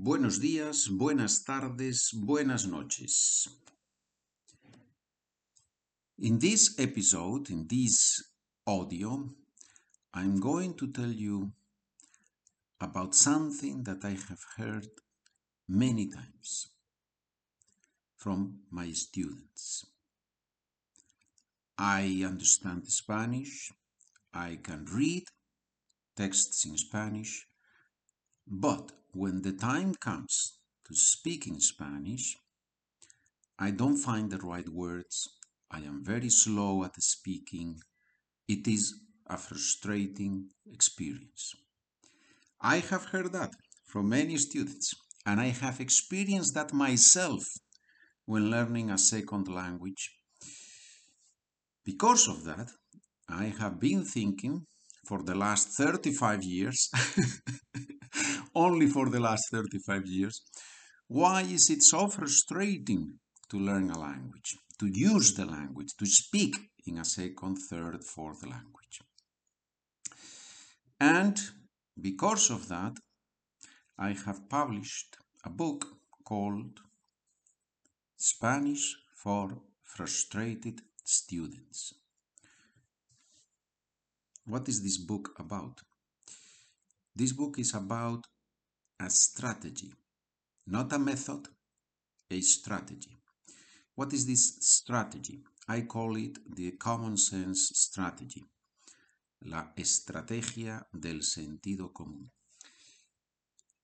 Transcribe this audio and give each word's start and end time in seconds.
Buenos 0.00 0.38
días, 0.38 0.90
buenas 0.90 1.42
tardes, 1.42 2.12
buenas 2.12 2.68
noches. 2.68 3.48
In 6.18 6.38
this 6.38 6.78
episode, 6.78 7.50
in 7.50 7.66
this 7.66 8.22
audio, 8.64 9.34
I'm 10.14 10.38
going 10.38 10.74
to 10.74 10.92
tell 10.92 11.10
you 11.10 11.50
about 12.80 13.16
something 13.16 13.82
that 13.82 14.04
I 14.04 14.10
have 14.28 14.44
heard 14.56 14.86
many 15.66 16.06
times 16.06 16.68
from 18.16 18.60
my 18.70 18.92
students. 18.92 19.84
I 21.76 22.22
understand 22.24 22.86
Spanish, 22.86 23.72
I 24.32 24.60
can 24.62 24.84
read 24.84 25.24
texts 26.14 26.64
in 26.66 26.78
Spanish, 26.78 27.48
but 28.46 28.92
when 29.18 29.42
the 29.42 29.52
time 29.52 29.92
comes 29.96 30.58
to 30.86 30.94
speak 30.94 31.48
in 31.48 31.58
Spanish, 31.58 32.36
I 33.58 33.72
don't 33.72 33.96
find 33.96 34.30
the 34.30 34.38
right 34.38 34.68
words. 34.68 35.28
I 35.72 35.80
am 35.80 36.04
very 36.04 36.30
slow 36.30 36.84
at 36.84 37.02
speaking. 37.02 37.80
It 38.46 38.68
is 38.68 38.94
a 39.26 39.36
frustrating 39.36 40.50
experience. 40.72 41.52
I 42.60 42.76
have 42.90 43.06
heard 43.06 43.32
that 43.32 43.50
from 43.86 44.08
many 44.08 44.36
students, 44.36 44.94
and 45.26 45.40
I 45.40 45.48
have 45.48 45.80
experienced 45.80 46.54
that 46.54 46.72
myself 46.72 47.42
when 48.24 48.52
learning 48.52 48.88
a 48.90 48.98
second 48.98 49.48
language. 49.48 50.12
Because 51.84 52.28
of 52.28 52.44
that, 52.44 52.68
I 53.28 53.46
have 53.58 53.80
been 53.80 54.04
thinking 54.04 54.66
for 55.08 55.24
the 55.24 55.34
last 55.34 55.70
35 55.76 56.44
years, 56.44 56.88
only 58.58 58.88
for 58.88 59.08
the 59.08 59.20
last 59.20 59.50
35 59.52 60.06
years, 60.06 60.42
why 61.06 61.42
is 61.42 61.70
it 61.70 61.82
so 61.82 62.08
frustrating 62.08 63.18
to 63.50 63.56
learn 63.58 63.88
a 63.90 63.98
language, 63.98 64.56
to 64.80 64.86
use 64.86 65.34
the 65.34 65.46
language, 65.46 65.92
to 65.98 66.06
speak 66.06 66.56
in 66.86 66.98
a 66.98 67.04
second, 67.04 67.56
third, 67.70 68.04
fourth 68.04 68.42
language? 68.42 69.00
And 71.00 71.38
because 72.00 72.50
of 72.50 72.68
that, 72.68 72.94
I 73.96 74.10
have 74.26 74.48
published 74.48 75.16
a 75.44 75.50
book 75.50 75.86
called 76.24 76.80
Spanish 78.16 78.96
for 79.14 79.62
Frustrated 79.84 80.80
Students. 81.04 81.94
What 84.46 84.68
is 84.68 84.82
this 84.82 84.98
book 84.98 85.30
about? 85.38 85.80
This 87.14 87.32
book 87.32 87.58
is 87.58 87.74
about 87.74 88.26
a 89.00 89.08
strategy, 89.10 89.92
not 90.66 90.92
a 90.92 90.98
method, 90.98 91.48
a 92.30 92.40
strategy. 92.40 93.16
What 93.94 94.12
is 94.12 94.26
this 94.26 94.58
strategy? 94.60 95.42
I 95.68 95.82
call 95.82 96.16
it 96.16 96.38
the 96.54 96.72
common 96.72 97.16
sense 97.16 97.70
strategy, 97.74 98.44
la 99.44 99.72
estrategia 99.76 100.86
del 100.92 101.22
sentido 101.22 101.92
común. 101.92 102.30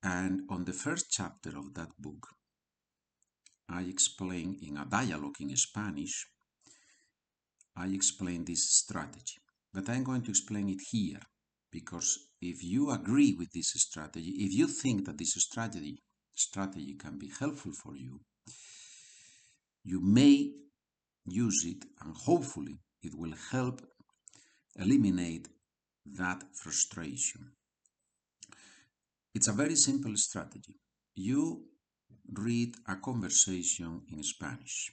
And 0.02 0.42
on 0.50 0.64
the 0.64 0.72
first 0.72 1.10
chapter 1.10 1.56
of 1.56 1.72
that 1.74 1.92
book, 1.98 2.28
I 3.68 3.82
explain 3.82 4.58
in 4.62 4.76
a 4.76 4.84
dialogue 4.84 5.40
in 5.40 5.56
Spanish, 5.56 6.26
I 7.76 7.86
explain 7.86 8.44
this 8.44 8.70
strategy. 8.70 9.40
But 9.72 9.88
I'm 9.88 10.04
going 10.04 10.22
to 10.22 10.30
explain 10.30 10.68
it 10.68 10.80
here 10.90 11.20
because 11.70 12.28
if 12.44 12.62
you 12.62 12.90
agree 12.90 13.34
with 13.38 13.52
this 13.52 13.72
strategy, 13.76 14.30
if 14.38 14.52
you 14.52 14.66
think 14.66 15.06
that 15.06 15.18
this 15.18 15.34
strategy 15.34 15.98
strategy 16.34 16.94
can 16.94 17.18
be 17.18 17.30
helpful 17.38 17.72
for 17.72 17.96
you, 17.96 18.20
you 19.84 20.00
may 20.00 20.52
use 21.26 21.64
it 21.64 21.84
and 22.02 22.16
hopefully 22.16 22.78
it 23.02 23.14
will 23.14 23.34
help 23.50 23.80
eliminate 24.76 25.48
that 26.06 26.42
frustration. 26.52 27.52
It's 29.34 29.48
a 29.48 29.52
very 29.52 29.76
simple 29.76 30.16
strategy. 30.16 30.76
You 31.14 31.64
read 32.32 32.74
a 32.88 32.96
conversation 32.96 34.02
in 34.12 34.22
Spanish. 34.22 34.92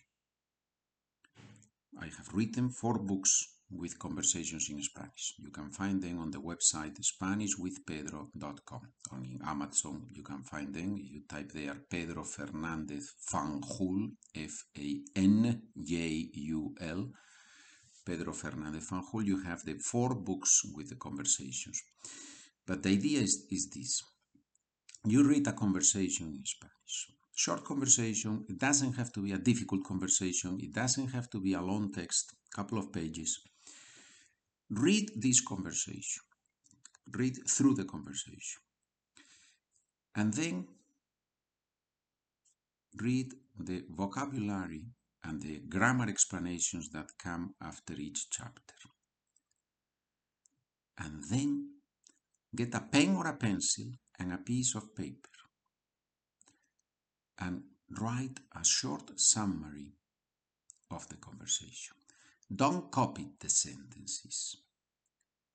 I 1.99 2.05
have 2.05 2.33
written 2.33 2.69
four 2.69 2.97
books 2.99 3.47
with 3.71 3.97
conversations 3.97 4.69
in 4.69 4.81
Spanish. 4.81 5.35
You 5.37 5.51
can 5.51 5.69
find 5.71 6.01
them 6.01 6.19
on 6.19 6.31
the 6.31 6.39
website 6.39 6.99
SpanishWithPedro.com. 6.99 8.81
On 9.11 9.39
Amazon, 9.45 10.07
you 10.11 10.23
can 10.23 10.43
find 10.43 10.73
them. 10.73 10.97
You 10.97 11.21
type 11.29 11.51
there 11.53 11.75
Pedro 11.89 12.23
Fernandez 12.23 13.13
Fanjul, 13.29 14.11
F 14.35 14.65
A 14.77 15.01
N 15.15 15.61
J 15.81 16.29
U 16.33 16.75
L. 16.81 17.09
Pedro 18.05 18.33
Fernandez 18.33 18.89
Fanjul. 18.89 19.25
You 19.25 19.43
have 19.43 19.63
the 19.63 19.75
four 19.75 20.15
books 20.15 20.61
with 20.75 20.89
the 20.89 20.95
conversations. 20.95 21.81
But 22.65 22.83
the 22.83 22.89
idea 22.89 23.21
is, 23.21 23.45
is 23.49 23.69
this 23.69 24.03
you 25.05 25.27
read 25.27 25.47
a 25.47 25.53
conversation 25.53 26.27
in 26.27 26.45
Spanish. 26.45 27.11
Short 27.33 27.63
conversation, 27.63 28.45
it 28.47 28.59
doesn't 28.59 28.93
have 28.93 29.11
to 29.13 29.21
be 29.23 29.31
a 29.31 29.37
difficult 29.39 29.83
conversation, 29.83 30.59
it 30.61 30.73
doesn't 30.73 31.07
have 31.07 31.27
to 31.31 31.39
be 31.39 31.53
a 31.53 31.61
long 31.61 31.91
text, 31.91 32.33
couple 32.53 32.77
of 32.77 32.93
pages. 32.93 33.39
Read 34.71 35.11
this 35.17 35.41
conversation, 35.41 36.23
read 37.11 37.35
through 37.47 37.75
the 37.75 37.83
conversation, 37.83 38.61
and 40.15 40.33
then 40.33 40.65
read 43.01 43.33
the 43.59 43.83
vocabulary 43.89 44.85
and 45.23 45.41
the 45.41 45.59
grammar 45.67 46.07
explanations 46.07 46.89
that 46.91 47.11
come 47.21 47.53
after 47.61 47.93
each 47.93 48.29
chapter. 48.29 48.75
And 50.97 51.23
then 51.29 51.69
get 52.55 52.73
a 52.73 52.79
pen 52.79 53.15
or 53.17 53.27
a 53.27 53.35
pencil 53.35 53.91
and 54.19 54.31
a 54.31 54.37
piece 54.37 54.75
of 54.75 54.95
paper 54.95 55.29
and 57.39 57.63
write 57.99 58.39
a 58.55 58.63
short 58.63 59.19
summary 59.19 59.93
of 60.89 61.07
the 61.09 61.17
conversation. 61.17 61.95
Don't 62.53 62.91
copy 62.91 63.29
the 63.39 63.49
sentences. 63.49 64.57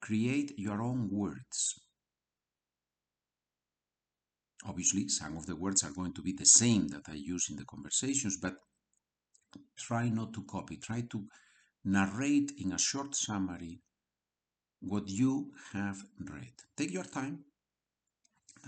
Create 0.00 0.58
your 0.58 0.80
own 0.80 1.10
words. 1.10 1.74
Obviously, 4.64 5.08
some 5.08 5.36
of 5.36 5.46
the 5.46 5.56
words 5.56 5.84
are 5.84 5.92
going 5.92 6.14
to 6.14 6.22
be 6.22 6.32
the 6.32 6.46
same 6.46 6.88
that 6.88 7.02
I 7.08 7.14
use 7.14 7.50
in 7.50 7.56
the 7.56 7.64
conversations, 7.64 8.38
but 8.38 8.54
try 9.76 10.08
not 10.08 10.32
to 10.34 10.42
copy. 10.44 10.76
Try 10.76 11.02
to 11.10 11.24
narrate 11.84 12.52
in 12.58 12.72
a 12.72 12.78
short 12.78 13.14
summary 13.14 13.80
what 14.80 15.08
you 15.08 15.52
have 15.72 15.98
read. 16.18 16.54
Take 16.76 16.92
your 16.92 17.04
time. 17.04 17.44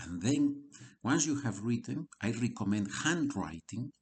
And 0.02 0.20
then, 0.22 0.64
once 1.02 1.26
you 1.26 1.40
have 1.40 1.64
written, 1.64 2.08
I 2.22 2.30
recommend 2.30 2.88
handwriting 3.04 3.92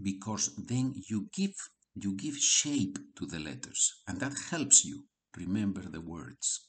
because 0.00 0.54
then 0.56 0.94
you 1.08 1.28
give 1.34 1.54
you 1.94 2.16
give 2.16 2.36
shape 2.36 2.98
to 3.16 3.26
the 3.26 3.38
letters 3.38 4.02
and 4.08 4.20
that 4.20 4.34
helps 4.50 4.84
you 4.84 5.04
remember 5.36 5.82
the 5.82 6.00
words. 6.00 6.68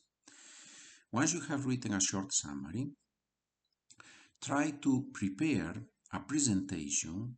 Once 1.11 1.34
you 1.34 1.41
have 1.41 1.66
written 1.66 1.94
a 1.94 2.01
short 2.01 2.34
summary, 2.34 2.88
try 4.41 4.72
to 4.81 5.06
prepare 5.13 5.75
a 6.12 6.19
presentation, 6.19 7.38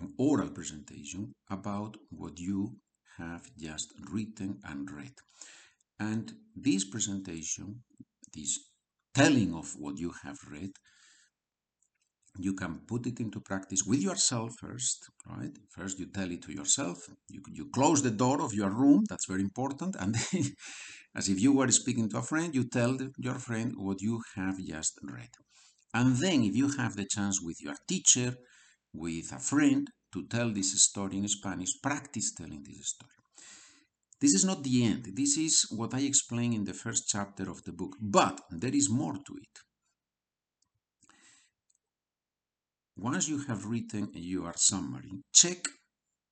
an 0.00 0.12
oral 0.18 0.50
presentation 0.50 1.32
about 1.50 1.96
what 2.10 2.38
you 2.38 2.76
have 3.18 3.50
just 3.58 3.92
written 4.10 4.58
and 4.64 4.90
read. 4.90 5.14
And 5.98 6.32
this 6.54 6.84
presentation, 6.84 7.82
this 8.34 8.58
telling 9.14 9.54
of 9.54 9.74
what 9.78 9.98
you 9.98 10.12
have 10.22 10.38
read, 10.50 10.72
you 12.38 12.54
can 12.54 12.80
put 12.86 13.06
it 13.06 13.20
into 13.20 13.40
practice 13.40 13.82
with 13.86 14.00
yourself 14.00 14.52
first, 14.60 15.10
right? 15.28 15.52
First, 15.70 15.98
you 15.98 16.06
tell 16.06 16.30
it 16.30 16.42
to 16.42 16.52
yourself. 16.52 16.98
You, 17.28 17.42
you 17.52 17.70
close 17.70 18.02
the 18.02 18.10
door 18.10 18.42
of 18.42 18.54
your 18.54 18.70
room, 18.70 19.04
that's 19.08 19.26
very 19.26 19.42
important. 19.42 19.96
And 19.98 20.16
as 21.14 21.28
if 21.28 21.40
you 21.40 21.52
were 21.52 21.70
speaking 21.70 22.08
to 22.10 22.18
a 22.18 22.22
friend, 22.22 22.54
you 22.54 22.68
tell 22.68 22.96
your 23.18 23.38
friend 23.38 23.74
what 23.76 24.02
you 24.02 24.22
have 24.34 24.58
just 24.58 24.98
read. 25.02 25.30
And 25.94 26.16
then, 26.16 26.42
if 26.42 26.54
you 26.54 26.68
have 26.76 26.96
the 26.96 27.06
chance 27.06 27.40
with 27.40 27.62
your 27.62 27.76
teacher, 27.88 28.34
with 28.92 29.32
a 29.32 29.38
friend, 29.38 29.88
to 30.12 30.26
tell 30.26 30.52
this 30.52 30.82
story 30.82 31.18
in 31.18 31.28
Spanish, 31.28 31.80
practice 31.82 32.32
telling 32.34 32.62
this 32.64 32.88
story. 32.88 33.12
This 34.20 34.32
is 34.32 34.44
not 34.44 34.62
the 34.62 34.84
end. 34.84 35.04
This 35.14 35.36
is 35.36 35.66
what 35.70 35.92
I 35.92 36.00
explain 36.00 36.54
in 36.54 36.64
the 36.64 36.72
first 36.72 37.08
chapter 37.08 37.50
of 37.50 37.62
the 37.64 37.72
book. 37.72 37.96
But 38.00 38.40
there 38.50 38.74
is 38.74 38.88
more 38.90 39.12
to 39.12 39.34
it. 39.36 39.65
Once 42.96 43.28
you 43.28 43.38
have 43.46 43.66
written 43.66 44.10
your 44.14 44.54
summary, 44.56 45.22
check 45.32 45.68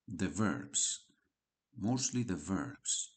the 0.08 0.28
verbs, 0.28 1.00
mostly 1.76 2.22
the 2.22 2.36
verbs. 2.36 3.14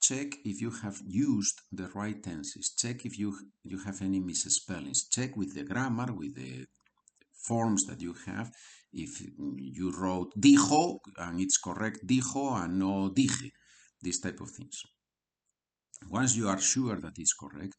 check 0.00 0.34
if 0.44 0.60
you 0.60 0.70
have 0.82 0.98
used 1.06 1.60
the 1.70 1.88
right 1.94 2.22
tenses. 2.22 2.74
Check 2.76 3.04
if 3.04 3.18
you, 3.18 3.36
you 3.64 3.78
have 3.84 4.02
any 4.02 4.20
misspellings. 4.20 5.08
Check 5.08 5.36
with 5.36 5.54
the 5.54 5.64
grammar, 5.64 6.12
with 6.12 6.34
the 6.34 6.66
forms 7.46 7.84
that 7.86 8.00
you 8.00 8.14
have. 8.26 8.50
If 8.92 9.20
you 9.46 9.92
wrote 9.96 10.32
dijo 10.36 10.98
and 11.18 11.40
it's 11.40 11.58
correct 11.58 11.98
dijo 12.04 12.64
and 12.64 12.78
no 12.78 13.10
dije, 13.10 13.50
these 14.02 14.20
type 14.20 14.40
of 14.40 14.50
things. 14.50 14.82
Once 16.08 16.34
you 16.34 16.48
are 16.48 16.60
sure 16.60 16.96
that 16.96 17.18
it's 17.18 17.34
correct, 17.34 17.76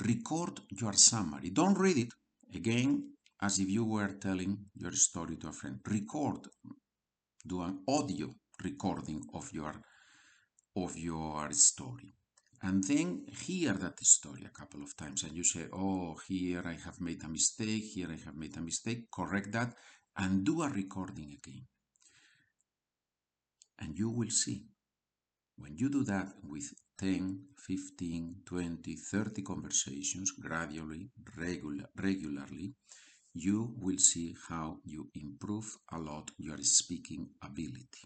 record 0.00 0.60
your 0.70 0.94
summary. 0.94 1.50
Don't 1.50 1.78
read 1.78 1.98
it 1.98 2.12
again 2.54 3.12
as 3.40 3.58
if 3.58 3.68
you 3.68 3.84
were 3.84 4.14
telling 4.20 4.58
your 4.74 4.92
story 4.92 5.36
to 5.36 5.48
a 5.48 5.52
friend. 5.52 5.80
Record, 5.86 6.48
do 7.46 7.62
an 7.62 7.80
audio 7.88 8.34
recording 8.62 9.22
of 9.34 9.52
your 9.52 9.74
of 10.76 10.96
your 10.96 11.50
story. 11.52 12.14
And 12.62 12.82
then 12.84 13.24
hear 13.46 13.72
that 13.74 14.04
story 14.04 14.42
a 14.44 14.58
couple 14.58 14.82
of 14.82 14.96
times 14.96 15.22
and 15.22 15.32
you 15.32 15.44
say, 15.44 15.66
oh, 15.72 16.16
here 16.26 16.62
I 16.64 16.76
have 16.84 17.00
made 17.00 17.22
a 17.24 17.28
mistake, 17.28 17.84
here 17.84 18.08
I 18.10 18.18
have 18.24 18.34
made 18.34 18.56
a 18.56 18.60
mistake, 18.60 19.10
correct 19.12 19.52
that, 19.52 19.74
and 20.16 20.44
do 20.44 20.62
a 20.62 20.68
recording 20.68 21.36
again. 21.38 21.66
And 23.80 23.96
you 23.96 24.10
will 24.10 24.30
see, 24.30 24.64
when 25.56 25.76
you 25.76 25.88
do 25.88 26.02
that 26.04 26.32
with 26.42 26.72
10, 26.98 27.40
15, 27.56 28.36
20, 28.44 28.96
30 28.96 29.42
conversations 29.42 30.32
gradually, 30.32 31.10
regular, 31.36 31.84
regularly, 31.96 32.74
you 33.40 33.74
will 33.78 33.98
see 33.98 34.34
how 34.48 34.78
you 34.84 35.08
improve 35.14 35.76
a 35.92 35.98
lot 35.98 36.30
your 36.38 36.58
speaking 36.62 37.28
ability. 37.42 38.04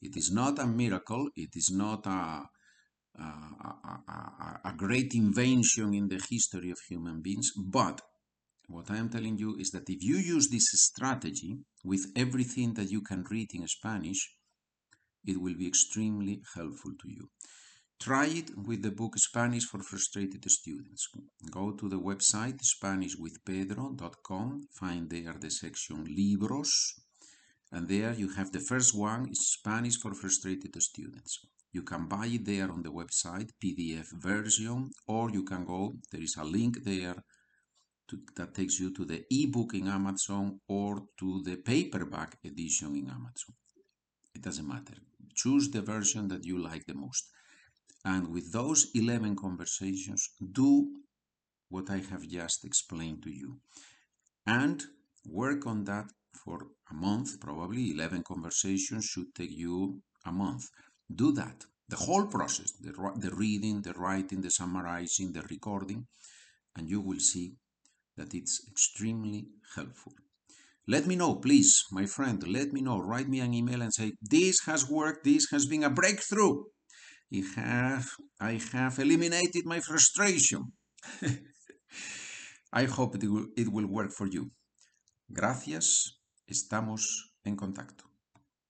It 0.00 0.16
is 0.16 0.32
not 0.32 0.58
a 0.58 0.66
miracle, 0.66 1.28
it 1.36 1.50
is 1.54 1.70
not 1.72 2.06
a, 2.06 2.42
a, 3.18 3.22
a, 3.22 4.60
a, 4.64 4.72
great 4.76 5.14
invention 5.14 5.94
in 5.94 6.08
the 6.08 6.20
history 6.28 6.70
of 6.70 6.78
human 6.88 7.22
beings, 7.22 7.52
but 7.56 8.00
what 8.68 8.90
I 8.90 8.96
am 8.96 9.10
telling 9.10 9.38
you 9.38 9.56
is 9.58 9.70
that 9.70 9.88
if 9.88 10.02
you 10.02 10.16
use 10.16 10.48
this 10.48 10.70
strategy 10.72 11.58
with 11.84 12.06
everything 12.16 12.74
that 12.74 12.90
you 12.90 13.02
can 13.02 13.24
read 13.30 13.50
in 13.54 13.66
Spanish, 13.68 14.34
it 15.24 15.40
will 15.40 15.54
be 15.54 15.68
extremely 15.68 16.42
helpful 16.54 16.92
to 17.00 17.08
you. 17.08 17.28
Try 18.02 18.26
it 18.26 18.50
with 18.56 18.82
the 18.82 18.90
book 18.90 19.16
Spanish 19.16 19.64
for 19.64 19.80
Frustrated 19.80 20.44
Students. 20.50 21.08
Go 21.52 21.70
to 21.70 21.88
the 21.88 22.00
website 22.00 22.60
SpanishWithPedro.com, 22.60 24.66
find 24.72 25.08
there 25.08 25.36
the 25.38 25.48
section 25.48 26.04
Libros, 26.06 26.94
and 27.70 27.86
there 27.86 28.12
you 28.12 28.30
have 28.30 28.50
the 28.50 28.58
first 28.58 28.92
one 28.92 29.28
is 29.30 29.52
Spanish 29.52 30.00
for 30.00 30.14
frustrated 30.14 30.74
students. 30.82 31.46
You 31.72 31.84
can 31.84 32.08
buy 32.08 32.26
it 32.26 32.44
there 32.44 32.72
on 32.72 32.82
the 32.82 32.90
website, 32.90 33.50
PDF 33.62 34.10
version, 34.20 34.90
or 35.06 35.30
you 35.30 35.44
can 35.44 35.64
go, 35.64 35.94
there 36.10 36.22
is 36.22 36.34
a 36.40 36.44
link 36.44 36.82
there 36.82 37.22
to, 38.08 38.18
that 38.34 38.56
takes 38.56 38.80
you 38.80 38.92
to 38.94 39.04
the 39.04 39.24
ebook 39.30 39.74
in 39.74 39.86
Amazon 39.86 40.58
or 40.66 41.04
to 41.20 41.40
the 41.44 41.54
paperback 41.54 42.38
edition 42.44 42.96
in 42.96 43.08
Amazon. 43.08 43.54
It 44.34 44.42
doesn't 44.42 44.66
matter. 44.66 44.96
Choose 45.36 45.70
the 45.70 45.82
version 45.82 46.26
that 46.26 46.44
you 46.44 46.60
like 46.60 46.84
the 46.86 46.94
most. 46.94 47.28
And 48.04 48.28
with 48.28 48.52
those 48.52 48.90
11 48.94 49.36
conversations, 49.36 50.28
do 50.52 50.88
what 51.68 51.88
I 51.90 51.98
have 52.10 52.28
just 52.28 52.64
explained 52.64 53.22
to 53.22 53.30
you. 53.30 53.60
And 54.46 54.82
work 55.24 55.66
on 55.66 55.84
that 55.84 56.06
for 56.44 56.66
a 56.90 56.94
month, 56.94 57.40
probably 57.40 57.92
11 57.92 58.24
conversations 58.24 59.04
should 59.04 59.34
take 59.34 59.52
you 59.52 60.02
a 60.26 60.32
month. 60.32 60.64
Do 61.14 61.32
that. 61.32 61.64
The 61.88 61.96
whole 61.96 62.26
process, 62.26 62.72
the, 62.72 62.92
the 63.16 63.34
reading, 63.34 63.82
the 63.82 63.92
writing, 63.92 64.40
the 64.40 64.50
summarizing, 64.50 65.32
the 65.32 65.42
recording, 65.42 66.06
and 66.76 66.88
you 66.88 67.00
will 67.00 67.20
see 67.20 67.52
that 68.16 68.34
it's 68.34 68.66
extremely 68.68 69.46
helpful. 69.74 70.12
Let 70.88 71.06
me 71.06 71.16
know, 71.16 71.36
please, 71.36 71.84
my 71.92 72.06
friend, 72.06 72.42
let 72.48 72.72
me 72.72 72.80
know. 72.80 72.98
Write 72.98 73.28
me 73.28 73.40
an 73.40 73.54
email 73.54 73.82
and 73.82 73.94
say, 73.94 74.12
this 74.20 74.60
has 74.66 74.90
worked, 74.90 75.24
this 75.24 75.46
has 75.52 75.66
been 75.66 75.84
a 75.84 75.90
breakthrough. 75.90 76.64
I 77.34 77.42
have, 77.56 78.06
I 78.40 78.60
have 78.72 78.98
eliminated 78.98 79.64
my 79.64 79.80
frustration. 79.80 80.72
I 82.72 82.84
hope 82.84 83.16
it 83.16 83.24
will, 83.28 83.46
it 83.56 83.68
will 83.72 83.86
work 83.86 84.12
for 84.12 84.26
you. 84.26 84.50
Gracias 85.28 86.18
Estamos 86.46 87.32
en 87.44 87.56
contacto. 87.56 88.11